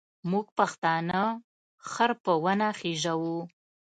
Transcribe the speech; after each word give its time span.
موږ 0.31 0.45
پښتانه 0.57 1.21
خر 1.89 2.11
په 2.23 2.31
ونه 2.43 2.67
خېزوو. 2.79 3.39